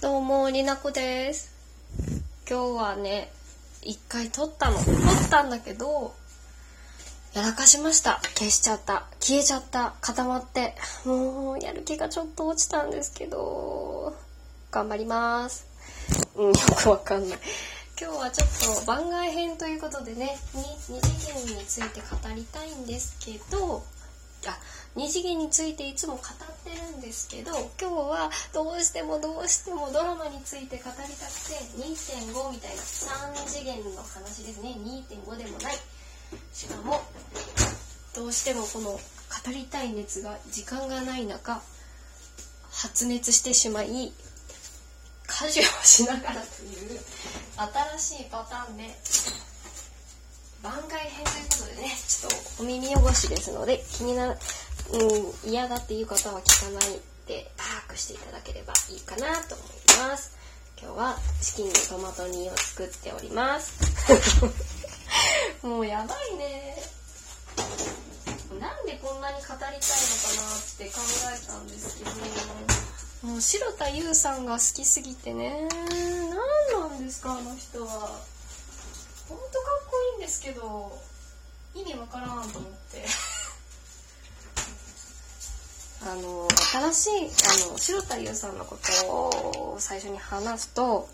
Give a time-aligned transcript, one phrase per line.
[0.00, 1.52] どうも、りなこです。
[2.48, 3.30] 今日はね、
[3.82, 4.78] 一回撮ったの。
[4.78, 6.14] 撮ったんだけど、
[7.34, 8.18] やらかしました。
[8.34, 9.04] 消しちゃった。
[9.20, 9.92] 消えちゃった。
[10.00, 10.74] 固まって。
[11.04, 14.14] もう、やる気がちょっと落ちたんですけど、
[14.70, 15.66] 頑張ります。
[16.34, 17.38] うん、よくわかんない。
[18.00, 23.82] 今日はちょっと番外編ということでね、に二次元について語りたいんですけど、
[24.46, 24.58] あ
[24.96, 26.24] 二次元についていつも語っ
[26.64, 34.76] てるんですけど今日はどうしてもどうしてもドラマについて語りたくて2.5みたいな3次元の話ですね。
[34.78, 35.74] 2.5でもない。
[36.52, 37.00] しかも
[38.14, 39.00] どうしてもこの語
[39.52, 41.60] りたい熱が時間がない中
[42.70, 44.12] 発熱してしまい
[45.26, 47.00] 家事をしながらという
[47.98, 48.84] 新しいパターンで
[50.62, 54.38] 番外編ということでねちょっとお耳汚しですので気になる、
[54.92, 60.36] うん、嫌だっていう方は聞かないでパークしていただければいいかなと思います。
[60.82, 63.78] 今日はチキンのトマト煮を作っております。
[65.62, 66.82] もうやばいね。
[68.58, 69.80] なんでこんなに語りたいのかなっ
[70.76, 71.00] て考
[71.32, 72.10] えたんですけど。
[73.28, 75.68] もう白田優さんが好きすぎてね。
[76.72, 78.18] 何なんですかあの人は。
[79.28, 79.59] ほんとかっこいい
[80.20, 80.92] んですけど
[81.74, 83.04] 意味わからんと思って。
[86.02, 86.48] あの
[86.92, 87.30] 新しい
[87.68, 91.06] あの白田優さんのことを最初に話すと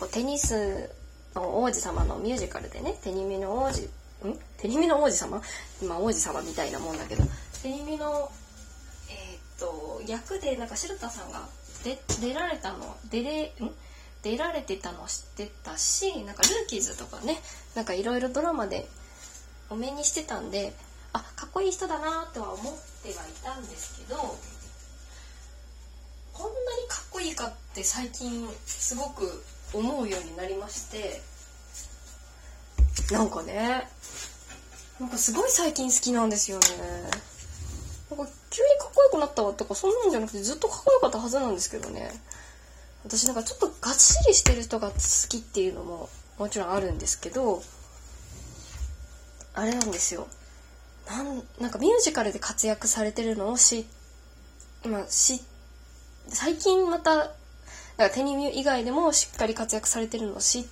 [0.00, 0.90] こうテニス
[1.36, 3.88] の王子様のミュージカルでね手にみの王子ん？
[4.58, 5.40] 手にみの王子様？
[5.80, 7.22] 今王子様みたいなもんだけど
[7.62, 8.32] 手にみの
[9.08, 11.48] えーっと役でなんか白田さんが
[11.84, 13.70] 出出られたの出れん？
[14.22, 17.40] 出られてたの知ってたしなんかルーキーズとかね
[17.74, 18.86] なんかいろいろドラマで
[19.70, 20.74] お目にしてたんで
[21.12, 24.18] あかっこいい人だなとは思ってはいたんですけど
[26.32, 31.20] こんなにかっこいいかって最近すごく思うようになりまして
[33.12, 33.88] なんかね
[35.00, 36.64] なんかすごい最近好きなんですよね。
[38.10, 42.10] なんか急にかっこよくなったわとかそんなんじゃなくてずっとかっこよかったはずなんですけどね。
[43.04, 44.94] 私なんかちょっとがっしりしてる人が好
[45.28, 47.62] きっていうのももちろんあるんですけど
[49.54, 50.28] あれなんですよ。
[51.08, 53.86] なんなんかミュージカルで活躍されてるのを知
[54.84, 55.42] 今し
[56.28, 60.64] 最近またなんかテニミュ以外でもしっかり活躍されてるのを知っ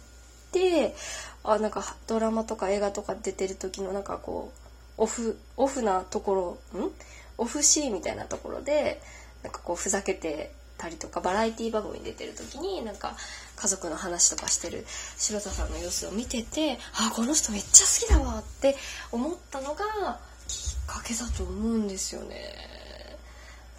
[0.53, 0.95] て
[1.43, 4.53] あなんかドラマとか映画とか出てる時のなんかこ
[4.99, 6.91] うオフオフなところん？
[7.37, 9.01] オフシーンみたいなところで
[9.43, 13.17] なんかこうふざけてたりとかバラエティ番組に出てる時になんか
[13.57, 14.87] 家族の話とかしてる
[15.19, 18.77] 白田さんの様子を見ててあこの人めっちゃ好きだわって
[19.13, 22.55] 思ったのがきっかけだと思うんですよね。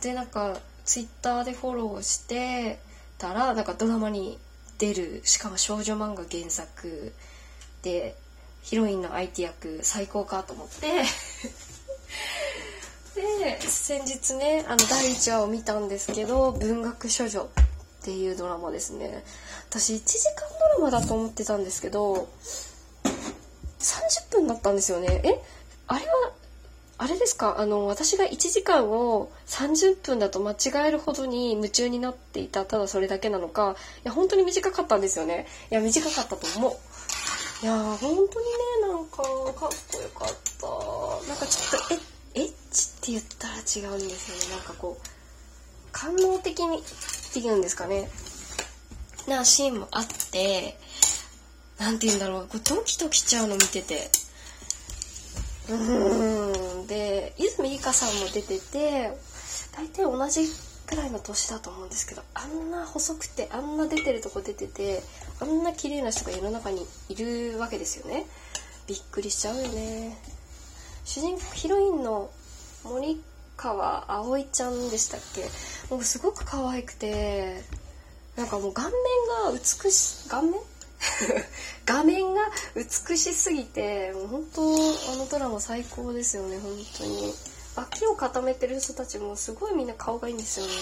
[0.02, 2.80] でなんかツイッターでフォローして
[3.18, 4.38] たらなんかドラマに
[4.78, 7.14] 出るしかも少女漫画原作
[7.82, 8.16] で
[8.62, 11.04] ヒロインの相手役最高かと思って
[13.60, 17.42] で先日ねあの第1話を見たんですけど「文学処女」
[18.02, 19.24] っていうドラマですね。
[19.70, 22.28] 私1時間ドラマだと思ってたんですけど
[23.80, 25.22] 30分だったんですよね。
[25.24, 25.42] え
[25.88, 26.32] あれは
[26.98, 27.60] あれですか？
[27.60, 35.48] あの私が1時間を30分だと間違えるほどに夢中になっていたただそれだけなのかいや本当に短かったんですよね。
[35.72, 36.74] いや短かったと思う。
[37.62, 38.28] いやー本当にね
[38.82, 40.30] なんかかっこよかっ
[40.60, 41.28] た。
[41.28, 42.02] なんかちょっとえエッ
[42.72, 44.56] チって言ったら違うんですよね。
[44.56, 45.08] なんかこう
[45.92, 46.82] 官能的にっ
[47.34, 48.10] ていうんですかね。
[49.28, 50.78] なシーンもあって
[51.80, 52.48] なんて言うんだろう。
[52.48, 54.10] こうドキドキしちゃうの見てて。
[55.70, 56.88] うーん。
[56.88, 59.16] で泉里香さんも出てて
[59.76, 60.48] 大体同じ
[60.88, 65.04] くらいの年だと思うんですけどあんな細くてあんな出てるとこ出てて
[65.40, 68.26] あんな綺麗な人が世の中にいるわけですよね。
[68.88, 70.18] びっくりしちゃうよね。
[71.06, 72.32] 主人公ヒロインの
[72.84, 73.22] 森
[73.58, 75.44] 川葵ちゃんでしたっけ？
[75.94, 77.64] もうすごく可愛くて
[78.36, 78.94] なんかもう顔面
[79.52, 80.54] が美し顔面？
[81.86, 82.42] 画面が
[82.76, 84.62] 美しすぎてもう本当
[85.14, 87.34] あのドラマ最高ですよね本当に。
[87.76, 90.74] 脇を固めてる人たちもすごいみんな顔がいいんですよね。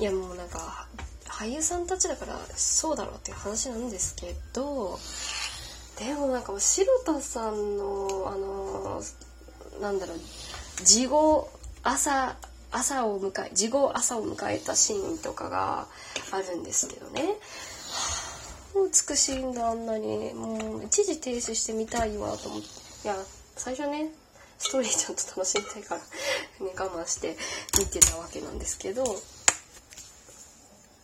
[0.00, 0.86] いやもうなんか
[1.26, 4.98] 俳優さんたちだからそうだろうっていう話なんですけど
[5.98, 9.02] でもなんか白田さんのあの
[9.80, 10.20] なんだろう
[10.84, 11.50] 事後
[11.82, 12.36] 朝
[12.72, 15.86] 朝を迎え事後朝を迎えたシーンとかが
[16.30, 17.36] あるんですけどね。
[18.74, 20.32] 美しいんだあんなに。
[20.34, 22.68] もう一時停止してみたいわと思って。
[23.04, 23.16] いや
[23.56, 24.10] 最初ね
[24.58, 27.36] ストーリーちゃんと楽しみたいから、ね、我慢して
[27.78, 29.04] 見てたわけなんですけど。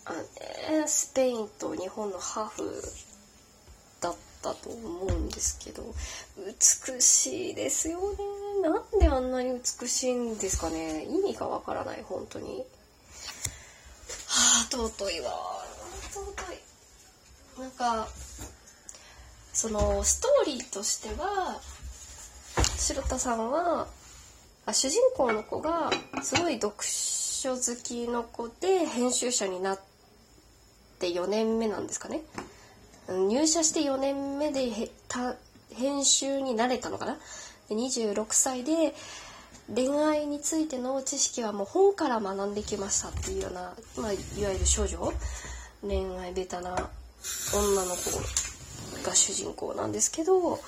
[0.08, 2.62] あね、スペインと日本のハーフ
[4.00, 5.82] だったと思うんですけど
[6.36, 8.18] 美しいですよね。
[8.62, 11.04] なんであなに美しいんですかね。
[11.04, 12.58] 意味がわからない本当に。
[12.58, 12.64] は
[14.62, 15.32] あ尊いわ。
[16.10, 16.58] 尊い。
[17.60, 18.08] なんか
[19.52, 21.60] そのストーリーとしては
[22.76, 23.86] 白田さんは
[24.66, 25.90] あ主人公の子が
[26.22, 29.80] すごい読書好きの子で編集者になっ
[30.98, 32.22] て4年目なんですかね。
[33.08, 34.68] 入社して4年目で
[35.74, 37.16] 編集になれたのかな。
[37.70, 38.94] 26歳で
[39.74, 45.12] 恋愛についての知識はもう本から学んできましたっていうような、まあ、いわゆる少女。
[45.82, 46.70] 恋愛ベタな
[47.54, 48.10] 女の子
[49.04, 50.58] が主人公なんですけど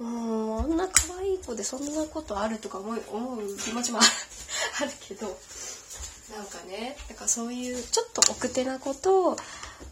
[0.00, 9.36] うんあんな可愛い子でそんなことあるとか思う思う気持ちもあるけどなんかねだからそういうちょっと奥手な子と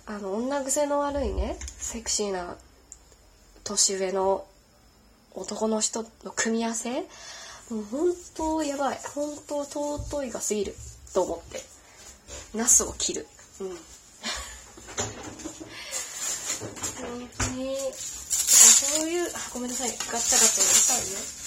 [0.06, 2.56] あの女癖の悪いねセクシーな
[3.64, 4.47] 年上の
[5.35, 7.05] 男の人の組み合わせ
[7.70, 8.99] もう本当やばい。
[9.14, 10.75] 本当尊いが過ぎる。
[11.14, 11.62] と思って。
[12.55, 13.26] ナスを切る。
[13.61, 13.69] うん。
[13.69, 13.76] 本
[17.38, 19.88] 当にそういうあごめんなさい。
[19.88, 21.40] ガッチャガチャうるさいね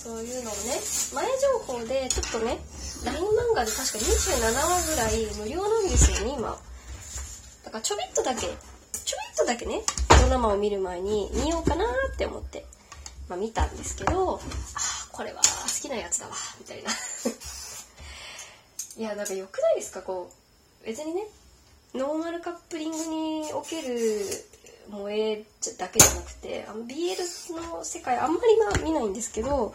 [0.00, 0.80] そういうのをね
[1.14, 2.58] 前情報でちょっとね
[3.04, 6.56] LINE 漫画で確か27話ぐらい無料なんですよね今
[7.64, 8.56] だからちょびっとだけちょびっ
[9.36, 9.82] とだけね
[10.22, 12.64] ドラマを見る前に見ようかなって思って、
[13.30, 14.40] まあ、見たんですけど
[14.74, 15.44] あこれは好
[15.80, 16.90] きなやつだわみたいな。
[18.98, 20.02] いやなんか良くないですか？
[20.02, 20.28] こ
[20.82, 21.22] う別にね
[21.94, 24.26] ノーマルカップリングにおける
[24.90, 25.44] 萌え
[25.78, 27.16] だけじゃなくてあの BL
[27.72, 29.72] の世界あんまりまあ見ないんですけど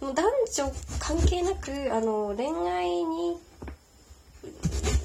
[0.00, 3.38] もう男女関係なくあの恋愛に、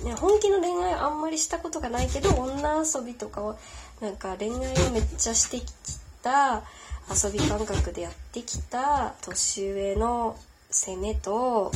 [0.04, 3.56] ね、本気の恋愛あんまりしたことがないけど女遊びとかを
[4.02, 4.56] なんか恋愛
[4.88, 5.66] をめっちゃしてき
[6.24, 6.64] た
[7.10, 10.38] 遊び感覚でやってきた年上の
[10.70, 11.72] 攻めと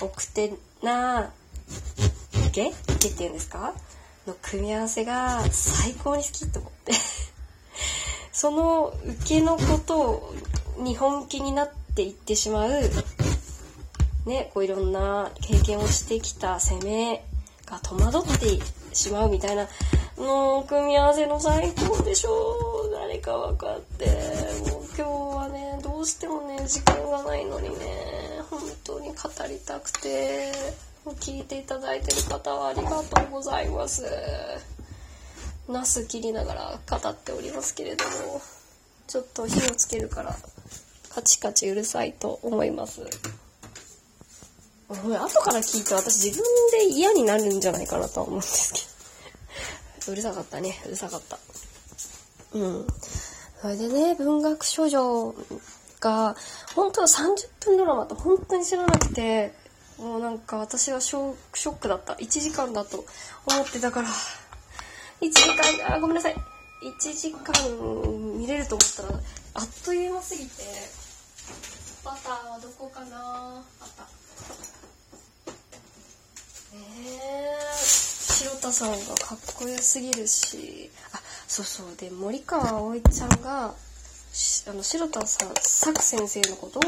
[0.00, 1.30] 奥手な
[2.52, 2.72] ゲゲっ
[3.16, 3.74] ていうんですか？
[4.26, 6.92] の組み合わせが最高に好きと思って。
[8.32, 10.34] その受けのこと
[10.78, 12.70] に本気になっていってしまう
[14.26, 17.24] ねこういろんな経験をしてきた攻め
[17.66, 18.60] が戸惑って
[18.92, 19.66] しまうみたいな
[20.16, 22.77] の組み合わせの最高でしょう。
[23.08, 24.04] 誰か分かって
[24.70, 27.86] もう今日はねどうしてもね時間がないのにね
[28.50, 29.14] 本当に語
[29.48, 30.52] りたくて
[31.06, 34.04] 聞いていただいてる方はありがとうございます。
[35.70, 38.42] ナス切りながら語っておりますけれども、
[39.06, 40.36] ちょっと火をつけるから
[41.08, 43.00] カチカチうるさいと思います。
[44.90, 48.80] 後から聞いて私自分で嫌になるんじゃないかなとは思うんですけ
[50.04, 50.12] ど。
[50.12, 50.78] うるさかったね。
[50.84, 51.38] うるさかった。
[52.52, 52.86] うん。
[53.60, 55.34] それでね、文学少女
[56.00, 56.36] が、
[56.74, 59.52] 本当は30分ドラマと本当に知らなくて、
[59.98, 62.14] もうなんか私はショックだった。
[62.14, 63.04] 1時間だと
[63.46, 64.08] 思ってたから、
[65.20, 65.42] 1時
[65.82, 66.36] 間、あ、ごめんなさい。
[66.82, 69.20] 1時間見れると思ったら、
[69.54, 70.62] あっという間すぎて、
[72.04, 74.04] バターはどこかなあった。
[76.72, 83.74] えー、白田さんがかっこよすぎるし、あ、そうそう、で、森川葵ちゃんが、
[84.68, 86.82] あの、白田さん、作先生のことを、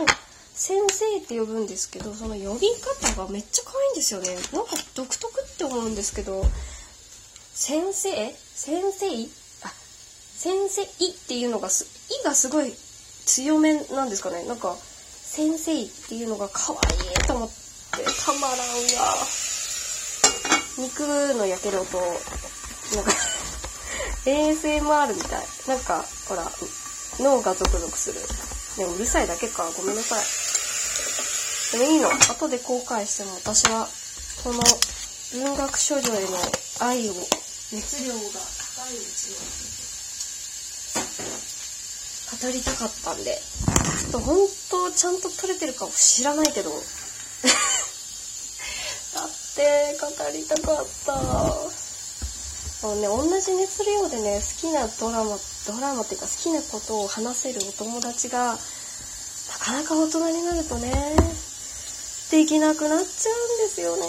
[0.54, 4.36] 先生って呼ぶんですけど、その呼び方がめっちゃ可愛いんですよね。
[4.52, 6.44] なんか独特って思うんですけど、
[7.54, 8.10] 先生
[8.54, 9.06] 先生
[9.66, 9.72] あ、
[10.36, 11.86] 先生いっていうのがす、
[12.20, 12.74] いがすごい
[13.24, 14.44] 強めなんですかね。
[14.44, 19.16] なんか、先生っていうのが可愛いと思って、たまらんわ。
[20.76, 21.00] 肉
[21.34, 23.12] の焼ける音、なんか
[24.24, 25.46] ASMR みたい。
[25.68, 26.44] なんか、ほら、
[27.18, 28.20] 脳がゾクゾクする。
[28.76, 29.70] でもうるさいだけか。
[29.76, 31.78] ごめんなさい。
[31.78, 32.08] でもいいの。
[32.10, 33.88] 後で後悔しても私は、
[34.44, 34.60] この
[35.32, 36.28] 文学少女への
[36.80, 37.14] 愛を、
[37.72, 39.36] 熱量が高いうちに
[42.30, 43.38] 語りたかったんで、
[44.00, 44.36] ちょっと本
[44.70, 46.70] 当ちゃんと撮れてるかも知らないけど、
[49.14, 51.79] だって語りたかった。
[52.82, 58.58] もうね、同じ熱量でね、好きなドラマ、ドラマっていうか好きなことを話せるお友達が、な
[59.58, 61.14] かなか大人になるとね、
[62.30, 64.06] できなくなっちゃうんですよね。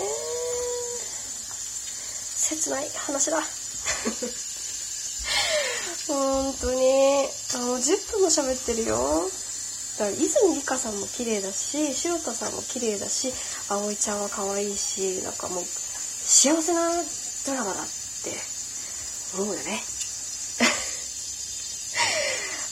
[2.55, 3.43] 切ない話だ。
[6.07, 7.27] 本当に。
[7.55, 9.29] あの、10分も喋ってるよ。
[9.97, 13.33] だから泉里香さんも綺麗だし、白田さんも綺麗だし、
[13.67, 15.65] 葵ちゃんは可愛いし、なんかもう、
[16.25, 16.91] 幸せな
[17.45, 17.85] ドラマだっ
[18.23, 18.60] て
[19.38, 19.81] 思うよね。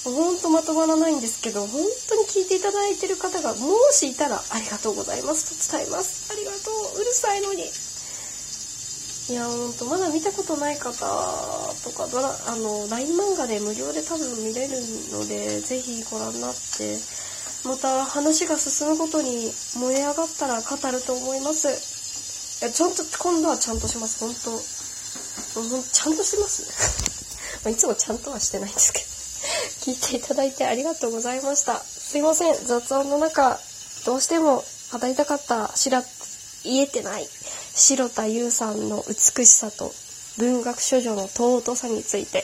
[0.03, 6.31] ほんとまとまらないんですけど、本当に聞いていただいてる方が、もしいたら、ありがとうございますと伝えます。
[6.31, 7.01] ありがとう。
[7.01, 7.63] うるさいのに。
[9.29, 10.89] いや、ほんと、まだ見たことない方
[11.83, 14.77] とか、ドラ、あの、LINE 漫画で無料で多分見れる
[15.11, 16.97] ので、ぜひご覧になって、
[17.65, 21.67] また話が進むごとに燃え上がったら語ると思います。
[21.67, 24.79] いや、ちゃんと、今度はちゃんとします、本当
[25.91, 26.63] ちゃんとしてます
[27.69, 29.09] いつもちゃんとはしてないんですけど。
[29.79, 31.79] 聞いていただいてありがとうございました。
[31.79, 33.59] すいません、雑音の中、
[34.05, 36.03] どうしても語りたかったしら、
[36.63, 37.27] 言えてない
[37.73, 39.93] 白田優さんの美しさと
[40.37, 42.43] 文学処女の尊さについて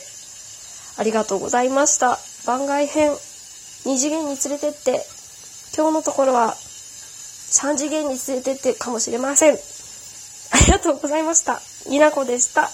[0.96, 2.18] ありがとうございました。
[2.46, 5.04] 番外編、2次元に連れてって、
[5.76, 9.54] 今日のところは3次元に連れてってかもしれません。
[9.54, 9.56] あ
[10.66, 11.60] りがとうございました。
[11.88, 12.70] になこでした。